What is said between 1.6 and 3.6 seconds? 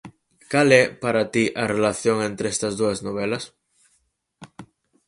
a relación entre estas dúas novelas?